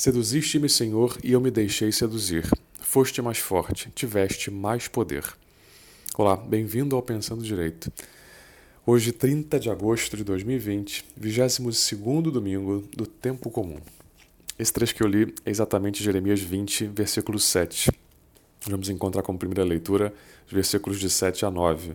Seduziste-me, 0.00 0.66
Senhor, 0.66 1.18
e 1.22 1.32
eu 1.32 1.42
me 1.42 1.50
deixei 1.50 1.92
seduzir. 1.92 2.48
Foste 2.80 3.20
mais 3.20 3.36
forte, 3.36 3.90
tiveste 3.94 4.50
mais 4.50 4.88
poder. 4.88 5.22
Olá, 6.16 6.38
bem-vindo 6.38 6.96
ao 6.96 7.02
Pensando 7.02 7.42
Direito. 7.42 7.92
Hoje, 8.86 9.12
30 9.12 9.60
de 9.60 9.68
agosto 9.68 10.16
de 10.16 10.24
2020, 10.24 11.04
22 11.14 11.90
domingo 12.32 12.82
do 12.96 13.06
Tempo 13.06 13.50
Comum. 13.50 13.76
Esse 14.58 14.72
trecho 14.72 14.94
que 14.94 15.02
eu 15.02 15.06
li 15.06 15.34
é 15.44 15.50
exatamente 15.50 16.02
Jeremias 16.02 16.40
20, 16.40 16.86
versículo 16.86 17.38
7. 17.38 17.90
Vamos 18.68 18.88
encontrar 18.88 19.22
como 19.22 19.38
primeira 19.38 19.64
leitura 19.64 20.14
os 20.46 20.52
versículos 20.54 20.98
de 20.98 21.10
7 21.10 21.44
a 21.44 21.50
9. 21.50 21.92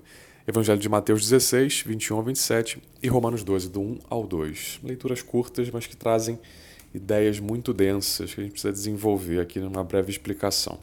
Evangelho 0.47 0.79
de 0.79 0.87
Mateus 0.87 1.23
16, 1.23 1.81
21 1.87 2.19
a 2.19 2.21
27 2.21 2.83
e 3.01 3.07
Romanos 3.07 3.43
12, 3.43 3.67
do 3.67 3.81
1 3.81 3.99
ao 4.07 4.27
2. 4.27 4.81
Leituras 4.83 5.23
curtas, 5.23 5.71
mas 5.71 5.87
que 5.87 5.97
trazem 5.97 6.37
ideias 6.95 7.39
muito 7.39 7.73
densas 7.73 8.33
que 8.33 8.41
a 8.41 8.43
gente 8.43 8.53
precisa 8.53 8.73
desenvolver 8.73 9.39
aqui 9.39 9.59
numa 9.59 9.83
breve 9.83 10.11
explicação. 10.11 10.79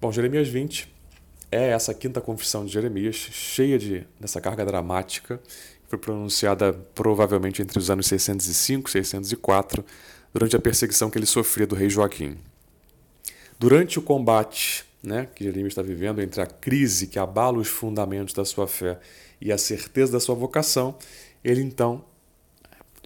Bom, 0.00 0.12
Jeremias 0.12 0.48
20 0.48 0.92
é 1.50 1.68
essa 1.68 1.94
quinta 1.94 2.20
confissão 2.20 2.64
de 2.64 2.72
Jeremias, 2.72 3.14
cheia 3.16 3.78
de 3.78 4.06
dessa 4.18 4.40
carga 4.40 4.64
dramática, 4.64 5.38
que 5.38 5.88
foi 5.88 5.98
pronunciada 5.98 6.72
provavelmente 6.94 7.62
entre 7.62 7.78
os 7.78 7.90
anos 7.90 8.06
605 8.06 8.88
e 8.88 8.92
604, 8.92 9.84
durante 10.32 10.56
a 10.56 10.60
perseguição 10.60 11.08
que 11.08 11.16
ele 11.16 11.26
sofria 11.26 11.66
do 11.66 11.74
rei 11.74 11.88
Joaquim. 11.88 12.36
Durante 13.58 13.98
o 13.98 14.02
combate 14.02 14.84
né, 15.02 15.28
que 15.34 15.44
Jeremias 15.44 15.72
está 15.72 15.82
vivendo 15.82 16.20
entre 16.20 16.40
a 16.40 16.46
crise 16.46 17.06
que 17.06 17.18
abala 17.18 17.58
os 17.58 17.68
fundamentos 17.68 18.34
da 18.34 18.44
sua 18.44 18.66
fé 18.66 18.98
e 19.40 19.52
a 19.52 19.58
certeza 19.58 20.12
da 20.12 20.20
sua 20.20 20.34
vocação, 20.34 20.96
ele 21.44 21.62
então 21.62 22.04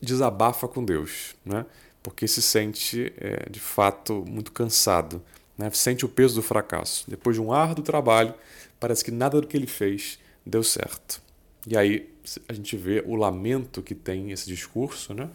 desabafa 0.00 0.66
com 0.68 0.84
Deus. 0.84 1.34
Né? 1.44 1.66
Porque 2.02 2.26
se 2.28 2.40
sente 2.40 3.12
é, 3.18 3.48
de 3.50 3.60
fato 3.60 4.24
muito 4.26 4.52
cansado, 4.52 5.22
né? 5.56 5.70
sente 5.72 6.04
o 6.04 6.08
peso 6.08 6.36
do 6.36 6.42
fracasso. 6.42 7.04
Depois 7.08 7.36
de 7.36 7.42
um 7.42 7.52
árduo 7.52 7.84
trabalho, 7.84 8.34
parece 8.78 9.04
que 9.04 9.10
nada 9.10 9.40
do 9.40 9.46
que 9.46 9.56
ele 9.56 9.66
fez 9.66 10.18
deu 10.44 10.62
certo. 10.62 11.20
E 11.66 11.76
aí 11.76 12.08
a 12.48 12.52
gente 12.52 12.76
vê 12.76 13.02
o 13.06 13.14
lamento 13.14 13.82
que 13.82 13.94
tem 13.94 14.30
esse 14.30 14.46
discurso, 14.46 15.12
né? 15.12 15.28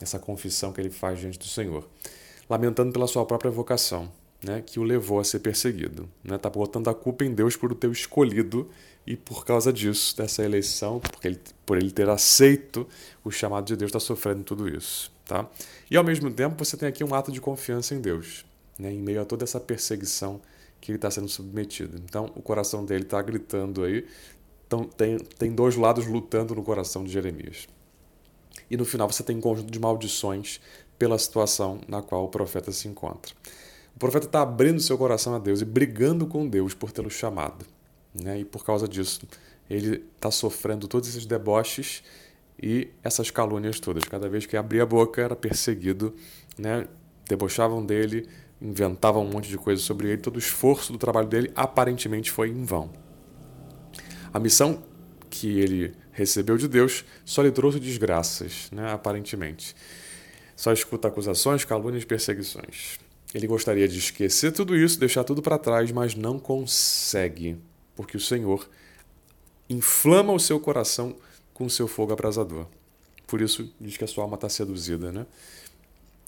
essa 0.00 0.18
confissão 0.18 0.72
que 0.72 0.80
ele 0.80 0.90
faz 0.90 1.18
diante 1.20 1.38
do 1.38 1.44
Senhor, 1.44 1.86
lamentando 2.48 2.92
pela 2.92 3.06
sua 3.06 3.24
própria 3.24 3.50
vocação. 3.50 4.10
Né, 4.46 4.60
que 4.60 4.78
o 4.78 4.82
levou 4.82 5.18
a 5.20 5.24
ser 5.24 5.38
perseguido. 5.38 6.06
Está 6.22 6.34
né? 6.34 6.36
Tá 6.36 6.50
botando 6.50 6.88
a 6.88 6.94
culpa 6.94 7.24
em 7.24 7.32
Deus 7.32 7.56
por 7.56 7.72
o 7.72 7.74
ter 7.74 7.90
escolhido 7.90 8.68
e 9.06 9.16
por 9.16 9.42
causa 9.42 9.72
disso, 9.72 10.14
dessa 10.14 10.44
eleição, 10.44 11.00
porque 11.00 11.28
ele, 11.28 11.40
por 11.64 11.78
ele 11.78 11.90
ter 11.90 12.10
aceito 12.10 12.86
o 13.24 13.30
chamado 13.30 13.64
de 13.64 13.74
Deus, 13.74 13.88
está 13.88 13.98
sofrendo 13.98 14.44
tudo 14.44 14.68
isso. 14.68 15.10
Tá? 15.26 15.48
E 15.90 15.96
ao 15.96 16.04
mesmo 16.04 16.30
tempo 16.30 16.62
você 16.62 16.76
tem 16.76 16.88
aqui 16.88 17.02
um 17.02 17.14
ato 17.14 17.32
de 17.32 17.40
confiança 17.40 17.94
em 17.94 18.00
Deus, 18.00 18.44
né? 18.78 18.92
em 18.92 18.98
meio 18.98 19.22
a 19.22 19.24
toda 19.24 19.44
essa 19.44 19.58
perseguição 19.58 20.40
que 20.80 20.90
ele 20.90 20.98
está 20.98 21.10
sendo 21.10 21.28
submetido. 21.28 21.96
Então 22.04 22.30
o 22.34 22.42
coração 22.42 22.84
dele 22.84 23.04
está 23.04 23.22
gritando 23.22 23.84
aí, 23.84 24.06
então, 24.66 24.84
tem, 24.84 25.18
tem 25.18 25.52
dois 25.52 25.76
lados 25.76 26.06
lutando 26.06 26.54
no 26.54 26.62
coração 26.62 27.04
de 27.04 27.12
Jeremias. 27.12 27.68
E 28.70 28.76
no 28.76 28.84
final 28.84 29.10
você 29.10 29.22
tem 29.22 29.36
um 29.36 29.40
conjunto 29.40 29.70
de 29.70 29.78
maldições 29.78 30.60
pela 30.98 31.18
situação 31.18 31.80
na 31.88 32.02
qual 32.02 32.24
o 32.24 32.28
profeta 32.28 32.72
se 32.72 32.88
encontra. 32.88 33.32
O 33.94 33.98
profeta 33.98 34.26
está 34.26 34.42
abrindo 34.42 34.80
seu 34.80 34.98
coração 34.98 35.34
a 35.34 35.38
Deus 35.38 35.60
e 35.60 35.64
brigando 35.64 36.26
com 36.26 36.48
Deus 36.48 36.74
por 36.74 36.90
tê-lo 36.90 37.10
chamado. 37.10 37.64
Né? 38.14 38.40
E 38.40 38.44
por 38.44 38.64
causa 38.64 38.88
disso, 38.88 39.20
ele 39.68 40.04
está 40.16 40.30
sofrendo 40.30 40.88
todos 40.88 41.08
esses 41.08 41.26
deboches 41.26 42.02
e 42.60 42.88
essas 43.02 43.30
calúnias 43.30 43.80
todas. 43.80 44.04
Cada 44.04 44.28
vez 44.28 44.46
que 44.46 44.56
abria 44.56 44.82
a 44.82 44.86
boca 44.86 45.20
era 45.20 45.36
perseguido, 45.36 46.14
né? 46.58 46.86
debochavam 47.28 47.84
dele, 47.84 48.28
inventavam 48.60 49.24
um 49.24 49.30
monte 49.30 49.48
de 49.48 49.58
coisas 49.58 49.84
sobre 49.84 50.08
ele. 50.08 50.18
Todo 50.18 50.36
o 50.36 50.38
esforço 50.38 50.92
do 50.92 50.98
trabalho 50.98 51.28
dele 51.28 51.50
aparentemente 51.54 52.30
foi 52.30 52.48
em 52.48 52.64
vão. 52.64 52.90
A 54.32 54.38
missão 54.38 54.82
que 55.30 55.58
ele 55.58 55.94
recebeu 56.12 56.56
de 56.56 56.68
Deus 56.68 57.04
só 57.24 57.42
lhe 57.42 57.50
trouxe 57.50 57.80
desgraças, 57.80 58.68
né? 58.70 58.92
aparentemente. 58.92 59.74
Só 60.56 60.72
escuta 60.72 61.08
acusações, 61.08 61.64
calúnias 61.64 62.04
e 62.04 62.06
perseguições. 62.06 62.98
Ele 63.34 63.48
gostaria 63.48 63.88
de 63.88 63.98
esquecer 63.98 64.52
tudo 64.52 64.76
isso, 64.76 64.98
deixar 65.00 65.24
tudo 65.24 65.42
para 65.42 65.58
trás, 65.58 65.90
mas 65.90 66.14
não 66.14 66.38
consegue, 66.38 67.56
porque 67.96 68.16
o 68.16 68.20
Senhor 68.20 68.68
inflama 69.68 70.32
o 70.32 70.38
seu 70.38 70.60
coração 70.60 71.16
com 71.54 71.68
seu 71.68 71.88
fogo 71.88 72.12
abrasador. 72.12 72.66
Por 73.26 73.40
isso 73.40 73.72
diz 73.80 73.96
que 73.96 74.04
a 74.04 74.06
sua 74.06 74.24
alma 74.24 74.34
está 74.34 74.48
seduzida, 74.48 75.10
né? 75.10 75.24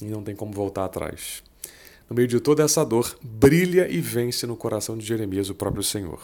E 0.01 0.07
não 0.07 0.23
tem 0.23 0.35
como 0.35 0.53
voltar 0.53 0.85
atrás. 0.85 1.43
No 2.09 2.15
meio 2.15 2.29
de 2.29 2.41
toda 2.41 2.63
essa 2.63 2.85
dor, 2.85 3.19
brilha 3.21 3.89
e 3.91 4.01
vence 4.01 4.47
no 4.47 4.57
coração 4.57 4.97
de 4.97 5.05
Jeremias 5.05 5.51
o 5.51 5.55
próprio 5.55 5.83
Senhor. 5.83 6.23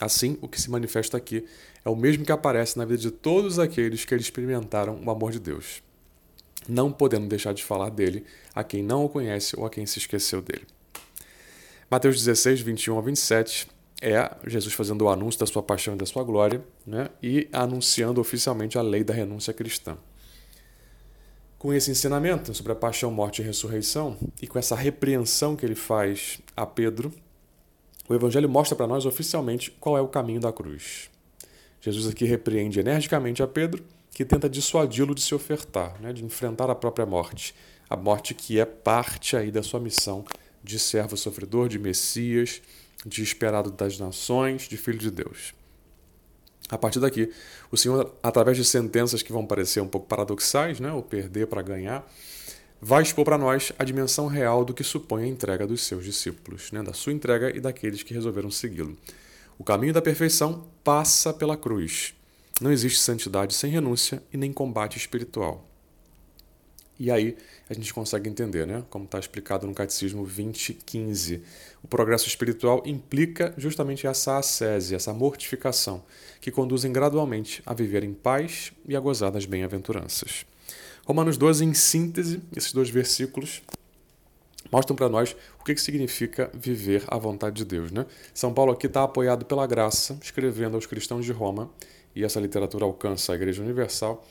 Assim, 0.00 0.38
o 0.40 0.48
que 0.48 0.60
se 0.60 0.70
manifesta 0.70 1.16
aqui 1.16 1.44
é 1.84 1.90
o 1.90 1.96
mesmo 1.96 2.24
que 2.24 2.32
aparece 2.32 2.78
na 2.78 2.84
vida 2.84 2.98
de 2.98 3.10
todos 3.10 3.58
aqueles 3.58 4.04
que 4.04 4.14
experimentaram 4.14 5.00
o 5.04 5.10
amor 5.10 5.32
de 5.32 5.38
Deus, 5.38 5.82
não 6.68 6.92
podendo 6.92 7.28
deixar 7.28 7.52
de 7.52 7.62
falar 7.62 7.90
dele 7.90 8.24
a 8.54 8.62
quem 8.62 8.82
não 8.82 9.04
o 9.04 9.08
conhece 9.08 9.58
ou 9.58 9.66
a 9.66 9.70
quem 9.70 9.84
se 9.84 9.98
esqueceu 9.98 10.40
dele. 10.40 10.66
Mateus 11.90 12.16
16, 12.16 12.60
21 12.60 12.98
a 12.98 13.02
27 13.02 13.68
é 14.02 14.36
Jesus 14.46 14.74
fazendo 14.74 15.02
o 15.02 15.08
anúncio 15.08 15.38
da 15.38 15.46
sua 15.46 15.62
paixão 15.62 15.94
e 15.94 15.96
da 15.96 16.04
sua 16.04 16.24
glória 16.24 16.62
né, 16.84 17.08
e 17.22 17.48
anunciando 17.52 18.20
oficialmente 18.20 18.76
a 18.76 18.82
lei 18.82 19.04
da 19.04 19.14
renúncia 19.14 19.54
cristã. 19.54 19.96
Com 21.56 21.72
esse 21.72 21.92
ensinamento 21.92 22.52
sobre 22.52 22.72
a 22.72 22.74
paixão, 22.74 23.12
morte 23.12 23.40
e 23.40 23.44
ressurreição, 23.44 24.18
e 24.42 24.48
com 24.48 24.58
essa 24.58 24.74
repreensão 24.74 25.54
que 25.54 25.64
ele 25.64 25.76
faz 25.76 26.40
a 26.56 26.66
Pedro, 26.66 27.12
o 28.08 28.14
Evangelho 28.14 28.48
mostra 28.48 28.74
para 28.74 28.88
nós 28.88 29.06
oficialmente 29.06 29.70
qual 29.78 29.96
é 29.96 30.00
o 30.00 30.08
caminho 30.08 30.40
da 30.40 30.52
cruz. 30.52 31.08
Jesus 31.80 32.08
aqui 32.08 32.24
repreende 32.24 32.80
energicamente 32.80 33.44
a 33.44 33.46
Pedro, 33.46 33.84
que 34.10 34.24
tenta 34.24 34.48
dissuadi-lo 34.48 35.14
de 35.14 35.22
se 35.22 35.34
ofertar, 35.34 36.00
né, 36.00 36.12
de 36.12 36.24
enfrentar 36.24 36.68
a 36.68 36.74
própria 36.74 37.06
morte, 37.06 37.54
a 37.88 37.96
morte 37.96 38.34
que 38.34 38.58
é 38.58 38.64
parte 38.64 39.36
aí 39.36 39.52
da 39.52 39.62
sua 39.62 39.78
missão 39.78 40.24
de 40.64 40.78
servo 40.78 41.16
sofredor, 41.16 41.68
de 41.68 41.78
Messias, 41.78 42.60
de 43.06 43.22
esperado 43.22 43.70
das 43.70 43.98
nações, 43.98 44.62
de 44.62 44.76
filho 44.76 44.98
de 44.98 45.10
Deus. 45.10 45.54
A 46.68 46.78
partir 46.78 47.00
daqui, 47.00 47.30
o 47.70 47.76
Senhor, 47.76 48.14
através 48.22 48.56
de 48.56 48.64
sentenças 48.64 49.22
que 49.22 49.32
vão 49.32 49.46
parecer 49.46 49.80
um 49.80 49.88
pouco 49.88 50.06
paradoxais, 50.06 50.80
né, 50.80 50.92
o 50.92 51.02
perder 51.02 51.46
para 51.46 51.60
ganhar, 51.60 52.10
vai 52.80 53.02
expor 53.02 53.24
para 53.24 53.36
nós 53.36 53.72
a 53.78 53.84
dimensão 53.84 54.26
real 54.26 54.64
do 54.64 54.72
que 54.72 54.82
supõe 54.82 55.24
a 55.24 55.26
entrega 55.26 55.66
dos 55.66 55.82
seus 55.82 56.04
discípulos, 56.04 56.72
né, 56.72 56.82
da 56.82 56.92
sua 56.92 57.12
entrega 57.12 57.54
e 57.54 57.60
daqueles 57.60 58.02
que 58.02 58.14
resolveram 58.14 58.50
segui-lo. 58.50 58.96
O 59.58 59.64
caminho 59.64 59.92
da 59.92 60.00
perfeição 60.00 60.66
passa 60.82 61.32
pela 61.32 61.56
cruz. 61.56 62.14
Não 62.60 62.72
existe 62.72 63.00
santidade 63.00 63.54
sem 63.54 63.70
renúncia 63.70 64.22
e 64.32 64.36
nem 64.36 64.52
combate 64.52 64.96
espiritual. 64.96 65.68
E 66.98 67.10
aí 67.10 67.36
a 67.68 67.74
gente 67.74 67.92
consegue 67.92 68.28
entender, 68.28 68.66
né? 68.66 68.84
como 68.90 69.04
está 69.04 69.18
explicado 69.18 69.66
no 69.66 69.74
Catecismo 69.74 70.22
2015. 70.22 71.42
O 71.82 71.88
progresso 71.88 72.28
espiritual 72.28 72.82
implica 72.86 73.54
justamente 73.56 74.06
essa 74.06 74.38
ascese, 74.38 74.94
essa 74.94 75.12
mortificação, 75.12 76.02
que 76.40 76.50
conduzem 76.50 76.92
gradualmente 76.92 77.62
a 77.66 77.74
viver 77.74 78.04
em 78.04 78.12
paz 78.12 78.72
e 78.86 78.94
a 78.94 79.00
gozar 79.00 79.32
das 79.32 79.46
bem-aventuranças. 79.46 80.44
Romanos 81.04 81.36
12, 81.36 81.64
em 81.64 81.74
síntese, 81.74 82.40
esses 82.54 82.72
dois 82.72 82.88
versículos 82.88 83.62
mostram 84.70 84.94
para 84.94 85.08
nós 85.08 85.36
o 85.60 85.64
que 85.64 85.76
significa 85.76 86.50
viver 86.54 87.04
a 87.08 87.18
vontade 87.18 87.56
de 87.56 87.64
Deus. 87.64 87.90
Né? 87.90 88.06
São 88.32 88.54
Paulo 88.54 88.72
aqui 88.72 88.86
está 88.86 89.02
apoiado 89.02 89.44
pela 89.44 89.66
graça, 89.66 90.18
escrevendo 90.22 90.76
aos 90.76 90.86
cristãos 90.86 91.24
de 91.24 91.32
Roma, 91.32 91.70
e 92.14 92.24
essa 92.24 92.40
literatura 92.40 92.84
alcança 92.84 93.32
a 93.32 93.36
Igreja 93.36 93.62
Universal, 93.62 94.24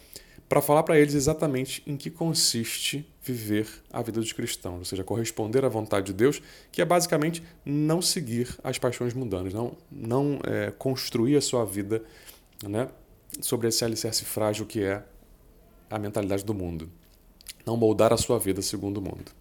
para 0.51 0.61
falar 0.61 0.83
para 0.83 0.99
eles 0.99 1.13
exatamente 1.13 1.81
em 1.87 1.95
que 1.95 2.09
consiste 2.09 3.07
viver 3.23 3.65
a 3.89 4.01
vida 4.01 4.19
dos 4.19 4.33
cristãos, 4.33 4.79
ou 4.79 4.83
seja, 4.83 5.01
corresponder 5.01 5.63
à 5.63 5.69
vontade 5.69 6.07
de 6.07 6.13
Deus, 6.13 6.41
que 6.73 6.81
é 6.81 6.85
basicamente 6.85 7.41
não 7.63 8.01
seguir 8.01 8.59
as 8.61 8.77
paixões 8.77 9.13
mundanas, 9.13 9.53
não, 9.53 9.77
não 9.89 10.41
é, 10.43 10.69
construir 10.71 11.37
a 11.37 11.41
sua 11.41 11.63
vida 11.63 12.03
né, 12.67 12.89
sobre 13.39 13.69
esse 13.69 13.85
alicerce 13.85 14.25
frágil 14.25 14.65
que 14.65 14.83
é 14.83 15.01
a 15.89 15.97
mentalidade 15.97 16.43
do 16.43 16.53
mundo, 16.53 16.89
não 17.65 17.77
moldar 17.77 18.11
a 18.11 18.17
sua 18.17 18.37
vida 18.37 18.61
segundo 18.61 18.97
o 18.97 19.01
mundo. 19.01 19.31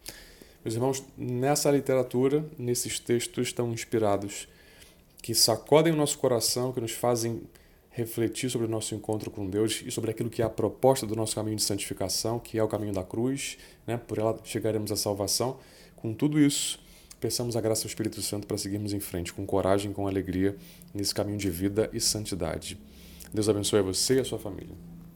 Meus 0.64 0.76
irmãos, 0.76 1.02
nessa 1.18 1.72
literatura, 1.72 2.44
nesses 2.56 3.00
textos 3.00 3.48
estão 3.48 3.72
inspirados 3.72 4.46
que 5.20 5.34
sacodem 5.34 5.92
o 5.92 5.96
nosso 5.96 6.18
coração, 6.18 6.72
que 6.72 6.80
nos 6.80 6.92
fazem 6.92 7.42
refletir 7.90 8.48
sobre 8.48 8.66
o 8.66 8.70
nosso 8.70 8.94
encontro 8.94 9.30
com 9.30 9.48
Deus 9.48 9.82
e 9.84 9.90
sobre 9.90 10.10
aquilo 10.10 10.30
que 10.30 10.42
é 10.42 10.44
a 10.44 10.48
proposta 10.48 11.06
do 11.06 11.16
nosso 11.16 11.34
caminho 11.34 11.56
de 11.56 11.62
santificação, 11.62 12.38
que 12.38 12.58
é 12.58 12.62
o 12.62 12.68
caminho 12.68 12.92
da 12.92 13.02
cruz, 13.02 13.58
né? 13.86 13.96
por 13.96 14.18
ela 14.18 14.38
chegaremos 14.44 14.92
à 14.92 14.96
salvação. 14.96 15.58
Com 15.96 16.14
tudo 16.14 16.38
isso, 16.38 16.80
peçamos 17.20 17.56
a 17.56 17.60
graça 17.60 17.82
do 17.82 17.88
Espírito 17.88 18.22
Santo 18.22 18.46
para 18.46 18.56
seguirmos 18.56 18.92
em 18.92 19.00
frente 19.00 19.32
com 19.32 19.44
coragem, 19.44 19.92
com 19.92 20.06
alegria, 20.06 20.56
nesse 20.94 21.14
caminho 21.14 21.38
de 21.38 21.50
vida 21.50 21.90
e 21.92 22.00
santidade. 22.00 22.78
Deus 23.34 23.48
abençoe 23.48 23.80
a 23.80 23.82
você 23.82 24.16
e 24.16 24.20
a 24.20 24.24
sua 24.24 24.38
família. 24.38 24.74